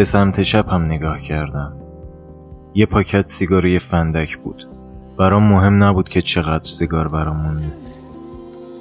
به 0.00 0.04
سمت 0.04 0.40
چپ 0.40 0.72
هم 0.72 0.84
نگاه 0.84 1.20
کردم. 1.20 1.72
یه 2.74 2.86
پاکت 2.86 3.26
سیگار 3.26 3.66
یه 3.66 3.78
فندک 3.78 4.38
بود. 4.38 4.68
برام 5.18 5.42
مهم 5.42 5.84
نبود 5.84 6.08
که 6.08 6.22
چقدر 6.22 6.68
سیگار 6.68 7.08
برام 7.08 7.36
مونده 7.36 7.72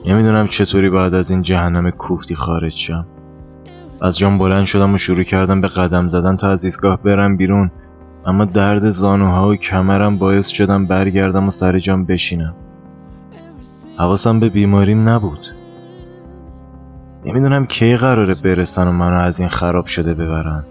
نمی‌دونم 0.05 0.47
چطوری 0.47 0.89
بعد 0.89 1.13
از 1.13 1.31
این 1.31 1.41
جهنم 1.41 1.89
کوفتی 1.89 2.35
خارج 2.35 2.73
شم. 2.73 3.05
از 4.01 4.17
جام 4.17 4.37
بلند 4.37 4.65
شدم 4.65 4.93
و 4.93 4.97
شروع 4.97 5.23
کردم 5.23 5.61
به 5.61 5.67
قدم 5.67 6.07
زدن 6.07 6.35
تا 6.35 6.49
از 6.49 6.65
ایستگاه 6.65 7.03
برم 7.03 7.37
بیرون. 7.37 7.71
اما 8.25 8.45
درد 8.45 8.89
زانوها 8.89 9.49
و 9.49 9.55
کمرم 9.55 10.17
باعث 10.17 10.47
شدم 10.47 10.85
برگردم 10.85 11.47
و 11.47 11.51
سر 11.51 11.79
جام 11.79 12.05
بشینم. 12.05 12.55
حواسم 13.97 14.39
به 14.39 14.49
بیماریم 14.49 15.09
نبود. 15.09 15.39
نمی‌دونم 17.25 17.65
کی 17.65 17.97
قراره 17.97 18.35
برسن 18.35 18.87
و 18.87 18.91
منو 18.91 19.17
از 19.17 19.39
این 19.39 19.49
خراب 19.49 19.85
شده 19.85 20.13
ببرن. 20.13 20.63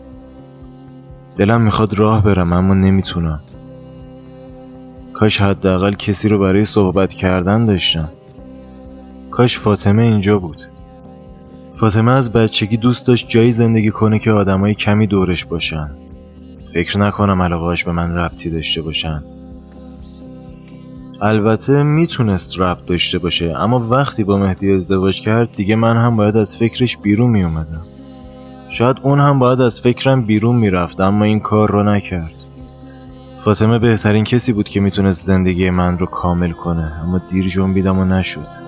دلم 1.39 1.61
می‌خواد 1.61 1.95
راه 1.95 2.23
برم 2.23 2.53
اما 2.53 2.75
نمی‌تونم. 2.75 3.41
کاش 5.15 5.41
حداقل 5.41 5.95
کسی 5.95 6.29
رو 6.29 6.39
برای 6.39 6.65
صحبت 6.65 7.13
کردن 7.13 7.67
داشتم. 7.67 8.09
کاش 9.31 9.59
فاطمه 9.59 10.03
اینجا 10.03 10.39
بود. 10.39 10.63
فاطمه 11.77 12.13
از 12.13 12.33
بچگی 12.33 12.77
دوست 12.77 13.07
داشت 13.07 13.29
جایی 13.29 13.53
زندگی 13.53 13.91
کنه 13.91 14.19
که 14.19 14.33
آدمای 14.33 14.75
کمی 14.75 15.07
دورش 15.07 15.45
باشن. 15.45 15.91
فکر 16.75 16.99
نکنم 16.99 17.43
علاقهاش 17.43 17.85
به 17.85 17.93
من 17.93 18.19
ربطی 18.19 18.51
داشته 18.51 18.83
باشن. 18.83 19.23
البته 21.21 21.83
می‌تونست 21.83 22.59
ربط 22.59 22.85
داشته 22.87 23.19
باشه 23.19 23.55
اما 23.57 23.89
وقتی 23.89 24.25
با 24.25 24.39
مهدی 24.39 24.73
ازدواج 24.73 25.21
کرد 25.21 25.53
دیگه 25.53 25.77
من 25.77 25.97
هم 25.97 26.17
باید 26.17 26.37
از 26.37 26.57
فکرش 26.57 26.97
بیرون 26.97 27.31
میومدم 27.31 27.83
شاید 28.71 28.97
اون 29.03 29.21
هم 29.21 29.39
باید 29.39 29.61
از 29.61 29.81
فکرم 29.81 30.23
بیرون 30.23 30.57
می‌رفت 30.57 31.01
اما 31.01 31.25
این 31.25 31.41
کار 31.41 31.71
رو 31.71 31.83
نکرد. 31.83 32.35
فاطمه 33.45 33.79
بهترین 33.79 34.25
کسی 34.25 34.53
بود 34.53 34.69
که 34.69 34.81
می‌تونست 34.81 35.27
زندگی 35.27 35.71
من 35.71 35.99
رو 35.99 36.07
کامل 36.07 36.53
کنه 36.53 36.93
اما 37.05 37.21
دیر 37.31 37.49
جنبیدم 37.49 37.99
و 37.99 38.05
نشد. 38.05 38.68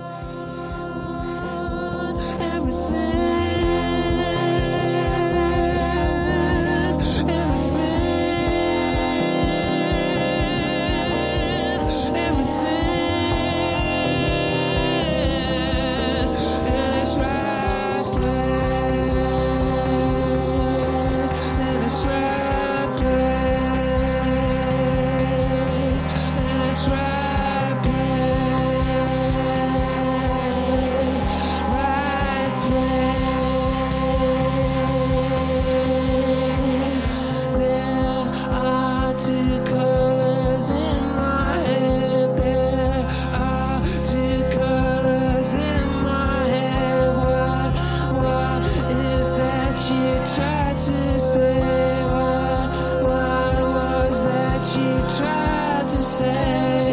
say? 51.21 52.03
What, 52.05 52.71
what 53.03 53.61
was 53.61 54.23
that 54.23 54.63
you 54.75 55.17
tried 55.17 55.87
to 55.89 56.01
say? 56.01 56.90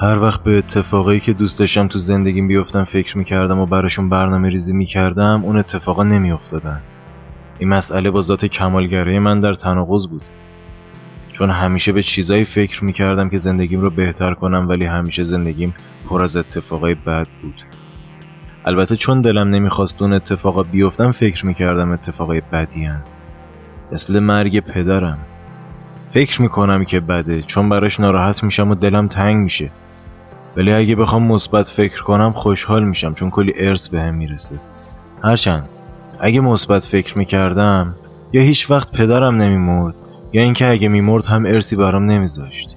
هر 0.00 0.18
وقت 0.18 0.42
به 0.42 0.58
اتفاقایی 0.58 1.20
که 1.20 1.32
دوست 1.32 1.58
داشتم 1.58 1.88
تو 1.88 1.98
زندگیم 1.98 2.48
بیفتم 2.48 2.84
فکر 2.84 3.18
می‌کردم 3.18 3.58
و 3.58 3.66
براشون 3.66 4.08
برنامه 4.08 4.48
ریزی 4.48 4.72
می‌کردم 4.72 5.42
اون 5.44 5.56
اتفاقا 5.56 6.02
نمیافتادن. 6.04 6.80
این 7.58 7.68
مسئله 7.68 8.10
با 8.10 8.20
ذات 8.20 8.44
کمالگرای 8.44 9.18
من 9.18 9.40
در 9.40 9.54
تناقض 9.54 10.06
بود. 10.06 10.22
چون 11.32 11.50
همیشه 11.50 11.92
به 11.92 12.02
چیزایی 12.02 12.44
فکر 12.44 12.84
می‌کردم 12.84 13.28
که 13.28 13.38
زندگیم 13.38 13.80
رو 13.80 13.90
بهتر 13.90 14.34
کنم 14.34 14.68
ولی 14.68 14.84
همیشه 14.84 15.22
زندگیم 15.22 15.74
پر 16.08 16.22
از 16.22 16.36
اتفاقای 16.36 16.94
بد 16.94 17.26
بود. 17.42 17.62
البته 18.64 18.96
چون 18.96 19.20
دلم 19.20 19.48
نمی‌خواست 19.48 20.02
اون 20.02 20.12
اتفاقا 20.12 20.62
بیفتم 20.62 21.10
فکر 21.10 21.46
می‌کردم 21.46 21.90
اتفاقای 21.90 22.42
بدی 22.52 22.84
هن. 22.84 23.02
مثل 23.92 24.18
مرگ 24.18 24.60
پدرم. 24.60 25.18
فکر 26.10 26.42
می‌کنم 26.42 26.84
که 26.84 27.00
بده. 27.00 27.42
چون 27.42 27.68
براش 27.68 28.00
ناراحت 28.00 28.44
میشم 28.44 28.70
و 28.70 28.74
دلم 28.74 29.08
تنگ 29.08 29.36
میشه. 29.36 29.70
ولی 30.58 30.72
اگه 30.72 30.96
بخوام 30.96 31.22
مثبت 31.22 31.68
فکر 31.68 32.02
کنم 32.02 32.32
خوشحال 32.32 32.84
میشم 32.84 33.14
چون 33.14 33.30
کلی 33.30 33.52
ارث 33.56 33.88
بهم 33.88 34.14
می‌رسه. 34.14 34.60
هرچند 35.24 35.68
اگه 36.20 36.40
مثبت 36.40 36.84
فکر 36.84 37.18
می‌کردم 37.18 37.94
یا 38.32 38.42
هیچ 38.42 38.70
وقت 38.70 38.92
پدرم 38.92 39.36
نمیمرد 39.36 39.94
یا 40.32 40.42
اینکه 40.42 40.70
اگه 40.70 40.88
میمرد 40.88 41.26
هم 41.26 41.46
ارسی 41.46 41.76
برام 41.76 42.10
نمیذاشت. 42.10 42.68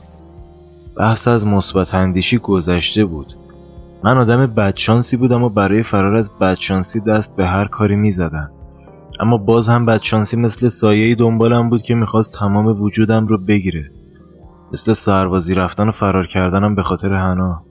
بحث 0.97 1.27
از 1.27 1.47
مثبت 1.47 1.95
اندیشی 1.95 2.37
گذشته 2.37 3.05
بود. 3.05 3.33
من 4.03 4.17
آدم 4.17 4.45
بدشانسی 4.45 5.17
بودم 5.17 5.43
و 5.43 5.49
برای 5.49 5.83
فرار 5.83 6.15
از 6.15 6.31
بدشانسی 6.39 6.99
دست 6.99 7.35
به 7.35 7.45
هر 7.45 7.65
کاری 7.65 7.95
می‌زدم. 7.95 8.51
اما 9.19 9.37
باز 9.37 9.69
هم 9.69 9.85
بدشانسی 9.85 10.37
مثل 10.37 10.69
سایه 10.69 11.15
دنبالم 11.15 11.69
بود 11.69 11.81
که 11.81 11.95
می‌خواست 11.95 12.33
تمام 12.33 12.81
وجودم 12.81 13.27
رو 13.27 13.37
بگیره. 13.37 13.91
مثل 14.73 14.93
سربازی 14.93 15.55
رفتن 15.55 15.87
و 15.87 15.91
فرار 15.91 16.27
کردنم 16.27 16.75
به 16.75 16.83
خاطر 16.83 17.13
هنا 17.13 17.63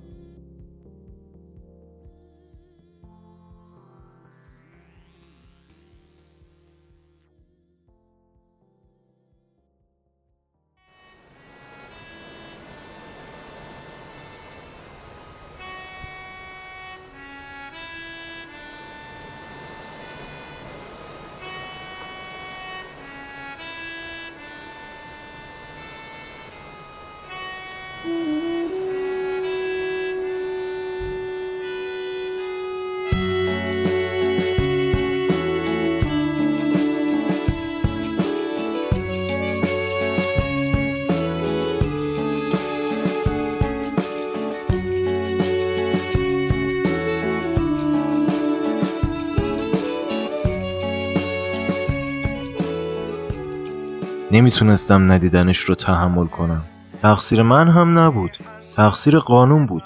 نمی‌تونستم 54.40 55.12
ندیدنش 55.12 55.58
رو 55.58 55.74
تحمل 55.74 56.26
کنم. 56.26 56.62
تقصیر 57.02 57.42
من 57.42 57.68
هم 57.68 57.98
نبود. 57.98 58.30
تقصیر 58.76 59.18
قانون 59.18 59.66
بود. 59.66 59.82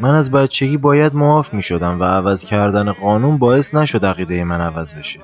من 0.00 0.14
از 0.14 0.30
بچگی 0.30 0.76
باید 0.76 1.14
معاف 1.14 1.54
می 1.54 1.62
شدم 1.62 2.00
و 2.00 2.04
عوض 2.04 2.44
کردن 2.44 2.92
قانون 2.92 3.38
باعث 3.38 3.74
نشد 3.74 4.04
عقیده 4.04 4.44
من 4.44 4.60
عوض 4.60 4.94
بشه. 4.94 5.20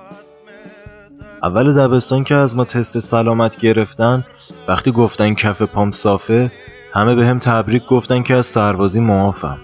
اول 1.43 1.73
دبستان 1.75 2.25
که 2.25 2.35
از 2.35 2.57
ما 2.57 2.65
تست 2.65 2.99
سلامت 2.99 3.57
گرفتن 3.57 4.25
وقتی 4.69 4.93
گفتن 4.93 5.35
کف 5.35 5.63
پام 5.63 5.91
صافه 5.91 6.51
همه 6.93 7.15
به 7.15 7.27
هم 7.27 7.39
تبریک 7.39 7.87
گفتن 7.87 8.23
که 8.23 8.35
از 8.35 8.47
سربازی 8.47 9.01
معافم. 9.01 9.59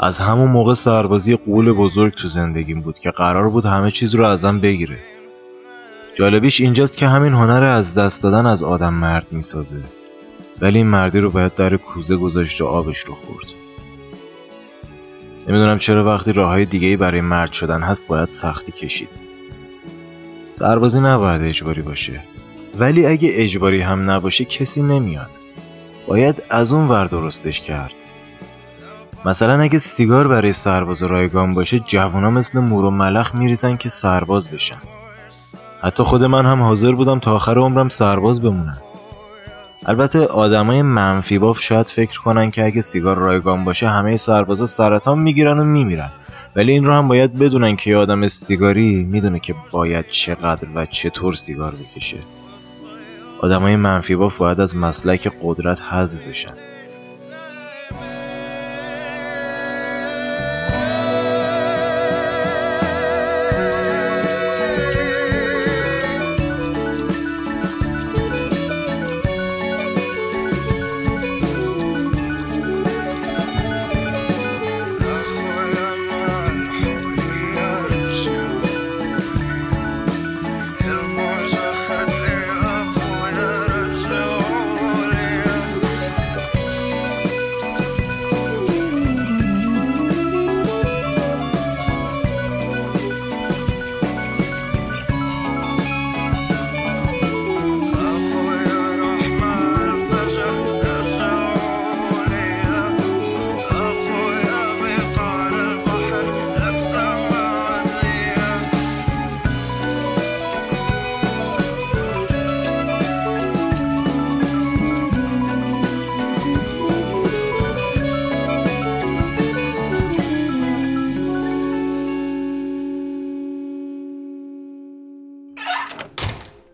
از 0.00 0.20
همون 0.20 0.50
موقع 0.50 0.74
سربازی 0.74 1.36
قول 1.36 1.72
بزرگ 1.72 2.14
تو 2.14 2.28
زندگیم 2.28 2.80
بود 2.80 2.98
که 2.98 3.10
قرار 3.10 3.50
بود 3.50 3.66
همه 3.66 3.90
چیز 3.90 4.14
رو 4.14 4.24
ازم 4.24 4.60
بگیره. 4.60 4.98
جالبیش 6.18 6.60
اینجاست 6.60 6.96
که 6.96 7.08
همین 7.08 7.32
هنر 7.32 7.62
از 7.62 7.94
دست 7.94 8.22
دادن 8.22 8.46
از 8.46 8.62
آدم 8.62 8.94
مرد 8.94 9.26
می‌سازه. 9.30 9.80
ولی 10.60 10.78
این 10.78 10.86
مردی 10.86 11.20
رو 11.20 11.30
باید 11.30 11.54
در 11.54 11.76
کوزه 11.76 12.16
گذاشت 12.16 12.60
و 12.60 12.66
آبش 12.66 12.98
رو 12.98 13.14
خورد. 13.14 13.46
نمی‌دونم 15.48 15.78
چرا 15.78 16.04
وقتی 16.04 16.32
راه 16.32 16.48
های 16.48 16.64
دیگه 16.64 16.96
برای 16.96 17.20
مرد 17.20 17.52
شدن 17.52 17.82
هست 17.82 18.06
باید 18.06 18.30
سختی 18.30 18.72
کشید. 18.72 19.08
سربازی 20.52 21.00
نباید 21.00 21.42
اجباری 21.42 21.82
باشه. 21.82 22.22
ولی 22.78 23.06
اگه 23.06 23.30
اجباری 23.32 23.80
هم 23.80 24.10
نباشه 24.10 24.44
کسی 24.44 24.82
نمیاد. 24.82 25.30
باید 26.06 26.42
از 26.50 26.72
اون 26.72 26.88
ور 26.88 27.04
درستش 27.04 27.60
کرد. 27.60 27.92
مثلا 29.24 29.60
اگه 29.60 29.78
سیگار 29.78 30.28
برای 30.28 30.52
سرباز 30.52 31.02
رایگان 31.02 31.54
باشه 31.54 31.78
جوونا 31.78 32.30
مثل 32.30 32.60
مور 32.60 32.84
و 32.84 32.90
ملخ 32.90 33.34
میریزن 33.34 33.76
که 33.76 33.88
سرباز 33.88 34.48
بشن. 34.48 34.95
حتی 35.86 36.02
خود 36.02 36.24
من 36.24 36.46
هم 36.46 36.62
حاضر 36.62 36.92
بودم 36.92 37.18
تا 37.18 37.34
آخر 37.34 37.58
عمرم 37.58 37.88
سرباز 37.88 38.40
بمونم. 38.40 38.78
البته 39.86 40.26
آدمای 40.26 40.82
منفی 40.82 41.38
باف 41.38 41.60
شاید 41.60 41.88
فکر 41.88 42.20
کنن 42.20 42.50
که 42.50 42.64
اگه 42.64 42.80
سیگار 42.80 43.16
رایگان 43.16 43.64
باشه 43.64 43.88
همه 43.88 44.16
سربازا 44.16 44.66
سرطان 44.66 45.18
می‌گیرن 45.18 45.58
و 45.58 45.64
میمیرن. 45.64 46.10
ولی 46.56 46.72
این 46.72 46.84
رو 46.84 46.92
هم 46.92 47.08
باید 47.08 47.38
بدونن 47.38 47.76
که 47.76 47.90
یه 47.90 47.96
آدم 47.96 48.28
سیگاری 48.28 49.04
می‌دونه 49.04 49.38
که 49.38 49.54
باید 49.70 50.08
چقدر 50.10 50.68
و 50.74 50.86
چطور 50.86 51.34
سیگار 51.34 51.74
بکشه. 51.74 52.18
آدمای 53.40 53.76
منفی 53.76 54.16
باف 54.16 54.36
باید 54.36 54.60
از 54.60 54.76
مسلک 54.76 55.32
قدرت 55.42 55.82
حذف 55.82 56.28
بشن. 56.28 56.54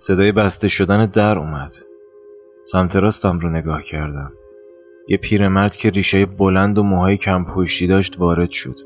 صدای 0.05 0.33
بسته 0.33 0.69
شدن 0.69 1.07
در 1.07 1.39
اومد. 1.39 1.71
سمت 2.65 2.97
راستم 2.97 3.39
رو 3.39 3.49
نگاه 3.49 3.83
کردم. 3.83 4.33
یه 5.09 5.17
پیرمرد 5.17 5.77
که 5.77 5.91
ریشه 5.91 6.27
بلند 6.27 6.79
و 6.79 6.83
موهای 6.83 7.17
کم 7.17 7.45
پشتی 7.45 7.87
داشت 7.87 8.19
وارد 8.19 8.51
شد. 8.51 8.77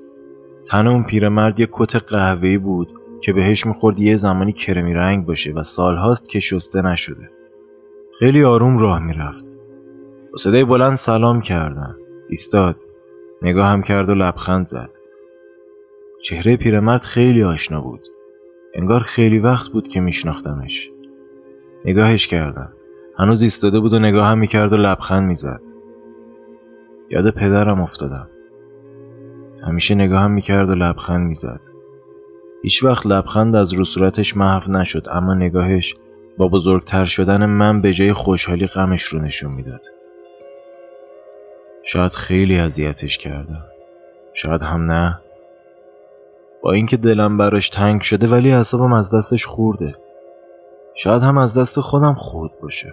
تن 0.69 0.87
اون 0.87 1.05
پیرمرد 1.05 1.61
یه 1.61 1.69
کت 1.73 1.97
قهوه‌ای 1.97 2.59
بود 2.59 2.93
که 3.21 3.33
بهش 3.33 3.67
می‌خورد 3.67 3.99
یه 3.99 4.17
زمانی 4.17 4.53
کرمی 4.53 4.95
رنگ 4.95 5.27
باشه 5.27 5.53
و 5.53 5.63
سالهاست 5.63 6.29
که 6.29 6.41
شسته 6.41 6.83
نشده. 6.83 7.31
خیلی 8.19 8.45
آروم 8.45 8.79
راه 8.79 8.99
می‌رفت. 8.99 9.45
با 10.33 10.37
صدای 10.39 10.65
بلند 10.65 10.97
سلام 10.97 11.41
کردم. 11.41 11.97
ایستاد. 12.29 12.77
نگاه 13.43 13.67
هم 13.67 13.83
کرد 13.83 14.09
و 14.09 14.15
لبخند 14.15 14.67
زد. 14.67 14.91
چهره 16.23 16.57
پیرمرد 16.57 17.03
خیلی 17.03 17.43
آشنا 17.43 17.81
بود. 17.81 18.07
انگار 18.75 19.01
خیلی 19.01 19.39
وقت 19.39 19.69
بود 19.69 19.89
که 19.89 20.01
میشناختمش. 20.01 20.91
نگاهش 21.87 22.27
کردم. 22.27 22.73
هنوز 23.19 23.43
ایستاده 23.43 23.81
بود 23.81 23.93
و 23.93 23.99
نگاه 23.99 24.27
هم 24.27 24.39
می‌کرد 24.39 24.73
و 24.73 24.77
لبخند 24.77 25.29
می‌زد. 25.29 25.61
یاد 27.11 27.31
پدرم 27.31 27.81
افتادم. 27.81 28.29
همیشه 29.67 29.95
نگاه 29.95 30.21
هم 30.21 30.31
می‌کرد 30.31 30.69
و 30.69 30.75
لبخند 30.75 31.27
می‌زد. 31.27 31.61
هیچ 32.63 32.85
وقت 32.85 33.07
لبخند 33.07 33.57
از 33.57 33.73
رو 33.73 33.85
صورتش 33.85 34.37
محو 34.37 34.73
نشد 34.73 35.07
اما 35.11 35.35
نگاهش 35.35 35.95
با 36.37 36.49
بزرگتر 36.49 37.05
شدن 37.05 37.47
من 37.47 37.81
به 37.81 37.93
جای 37.93 38.13
خوشحالی 38.13 38.67
غمش 38.67 39.03
رو 39.03 39.19
نشون 39.19 39.53
می‌داد. 39.53 39.81
شاید 41.83 42.13
خیلی 42.13 42.59
اذیتش 42.59 43.19
کردم. 43.19 43.65
شاید 44.35 44.63
هم 44.63 44.91
نه. 44.91 45.21
با 46.63 46.73
اینکه 46.73 46.97
دلم 46.97 47.37
براش 47.39 47.69
تنگ 47.69 48.01
شده 48.01 48.29
ولی 48.29 48.51
حسابم 48.53 48.93
از 48.93 49.15
دستش 49.15 49.47
خورده. 49.47 49.95
شاید 50.99 51.23
هم 51.23 51.39
از 51.39 51.59
دست 51.59 51.81
خودم 51.81 52.15
خورد 52.15 52.61
باشه. 52.63 52.93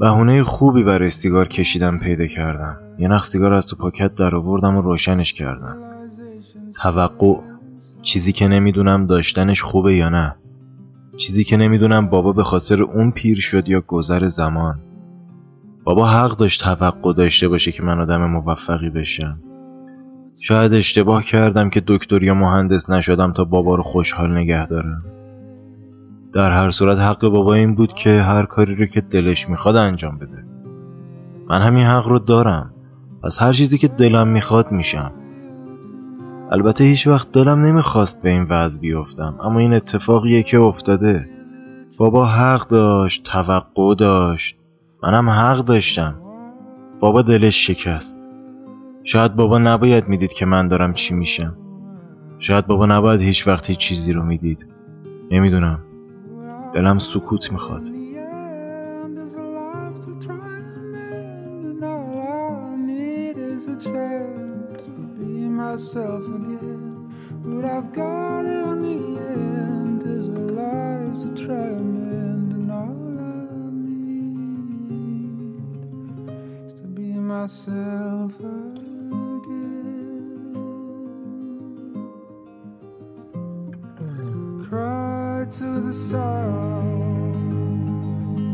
بهونه 0.00 0.44
خوبی 0.44 0.82
برای 0.82 1.10
سیگار 1.10 1.48
کشیدم 1.48 1.98
پیدا 1.98 2.26
کردم. 2.26 2.76
یه 2.98 3.08
نخ 3.08 3.26
سیگار 3.26 3.52
از 3.52 3.66
تو 3.66 3.76
پاکت 3.76 4.14
در 4.14 4.34
آوردم 4.34 4.76
و 4.76 4.80
روشنش 4.82 5.32
کردم. 5.32 5.78
توقع. 6.82 7.34
چیزی 8.02 8.32
که 8.32 8.48
نمی‌دونم 8.48 9.06
داشتنش 9.06 9.62
خوبه 9.62 9.94
یا 9.94 10.08
نه. 10.08 10.36
چیزی 11.20 11.44
که 11.44 11.56
نمی‌دونم 11.56 12.06
بابا 12.06 12.32
به 12.32 12.42
خاطر 12.42 12.82
اون 12.82 13.10
پیر 13.10 13.40
شد 13.40 13.68
یا 13.68 13.80
گذر 13.80 14.28
زمان. 14.28 14.80
بابا 15.84 16.06
حق 16.06 16.36
داشت 16.36 16.64
توقع 16.64 17.12
داشته 17.12 17.48
باشه 17.48 17.72
که 17.72 17.82
من 17.82 18.00
آدم 18.00 18.24
موفقی 18.24 18.90
بشم. 18.90 19.42
شاید 20.40 20.74
اشتباه 20.74 21.24
کردم 21.24 21.70
که 21.70 21.82
دکتر 21.86 22.22
یا 22.22 22.34
مهندس 22.34 22.90
نشدم 22.90 23.32
تا 23.32 23.44
بابا 23.44 23.74
رو 23.74 23.82
خوشحال 23.82 24.36
نگه 24.36 24.66
دارم. 24.66 25.04
در 26.32 26.50
هر 26.50 26.70
صورت 26.70 26.98
حق 26.98 27.28
بابا 27.28 27.54
این 27.54 27.74
بود 27.74 27.92
که 27.92 28.22
هر 28.22 28.46
کاری 28.46 28.74
رو 28.74 28.86
که 28.86 29.00
دلش 29.00 29.48
می‌خواد 29.48 29.76
انجام 29.76 30.18
بده. 30.18 30.44
من 31.48 31.62
همین 31.62 31.86
حق 31.86 32.06
رو 32.06 32.18
دارم. 32.18 32.74
پس 33.22 33.42
هر 33.42 33.52
چیزی 33.52 33.78
که 33.78 33.88
دلم 33.88 34.28
می‌خواد 34.28 34.72
میشم. 34.72 35.12
البته 36.52 36.84
هیچ 36.84 37.06
وقت 37.06 37.32
دلم 37.32 37.60
نمی‌خواست 37.60 38.22
به 38.22 38.30
این 38.30 38.46
وضع 38.50 38.80
بیفتم 38.80 39.38
اما 39.40 39.58
این 39.58 39.72
اتفاقیه 39.72 40.42
که 40.42 40.58
افتاده. 40.58 41.30
بابا 41.98 42.26
حق 42.26 42.68
داشت 42.68 43.24
توقع 43.24 43.94
داشت. 43.94 44.56
منم 45.02 45.30
حق 45.30 45.58
داشتم. 45.58 46.14
بابا 47.00 47.22
دلش 47.22 47.66
شکست. 47.66 48.28
شاید 49.04 49.36
بابا 49.36 49.58
نباید 49.58 50.08
می‌دید 50.08 50.32
که 50.32 50.46
من 50.46 50.68
دارم 50.68 50.94
چی 50.94 51.14
میشم. 51.14 51.56
شاید 52.38 52.66
بابا 52.66 52.86
نباید 52.86 53.20
هیچ 53.20 53.46
وقت 53.48 53.70
هیچ 53.70 53.78
چیزی 53.78 54.12
رو 54.12 54.24
می‌دید. 54.24 54.66
نمی‌دونم. 55.30 55.80
دلم 56.74 56.98
سکوت 56.98 57.52
می‌خواد. 57.52 57.82
Myself 65.80 66.26
again. 66.26 67.08
What 67.42 67.64
I've 67.64 67.90
got 67.94 68.44
in 68.44 68.82
the 68.82 69.18
end 69.18 70.02
is 70.02 70.28
a 70.28 70.32
life 70.32 71.22
to 71.22 71.34
try 71.42 71.54
and 71.56 71.94
mend, 72.04 72.52
and 72.52 72.70
all 72.70 73.18
I 73.18 73.40
need 73.72 74.26
is 76.66 76.74
to 76.74 76.86
be 76.86 77.14
myself 77.14 78.38
again. 78.40 78.60
Cry 84.68 85.46
to 85.50 85.80
the 85.80 85.94
sound 85.94 87.40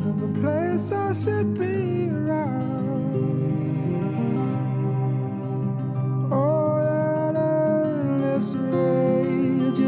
of 0.07 0.23
a 0.23 0.29
place 0.41 0.93
I 0.93 1.13
should 1.13 1.55
be 1.59 2.09
around. 2.09 2.86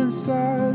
Inside 0.09 0.68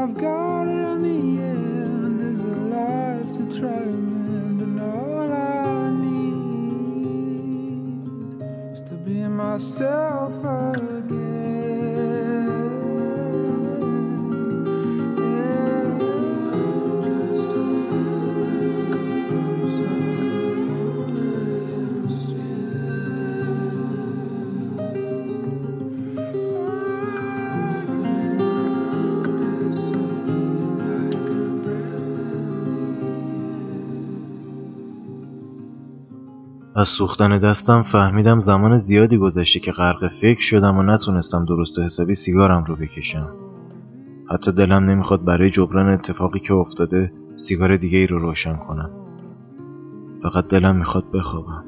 I've 0.00 0.14
got 0.14 0.68
in 0.68 1.02
the 1.02 1.42
end 1.42 2.22
is 2.22 2.40
a 2.40 2.44
life 2.44 3.32
to 3.32 3.58
try 3.58 3.68
and 3.68 4.06
mend, 4.28 4.62
and 4.62 4.80
all 4.80 5.32
I 5.32 5.90
need 5.90 7.22
is 8.72 8.80
to 8.88 8.94
be 8.94 9.26
myself 9.26 10.32
از 36.78 36.88
سوختن 36.88 37.38
دستم 37.38 37.82
فهمیدم 37.82 38.40
زمان 38.40 38.76
زیادی 38.76 39.18
گذشته 39.18 39.60
که 39.60 39.72
غرق 39.72 40.08
فکر 40.08 40.40
شدم 40.40 40.76
و 40.76 40.82
نتونستم 40.82 41.44
درست 41.44 41.78
و 41.78 41.82
حسابی 41.82 42.14
سیگارم 42.14 42.64
رو 42.64 42.76
بکشم. 42.76 43.32
حتی 44.30 44.52
دلم 44.52 44.84
نمی‌خواد 44.84 45.24
برای 45.24 45.50
جبران 45.50 45.88
اتفاقی 45.88 46.40
که 46.40 46.54
افتاده 46.54 47.12
سیگار 47.36 47.76
دیگه 47.76 47.98
ای 47.98 48.06
رو 48.06 48.18
روشن 48.18 48.54
کنم. 48.54 48.90
فقط 50.22 50.48
دلم 50.48 50.76
می‌خواد 50.76 51.10
بخوابم. 51.10 51.64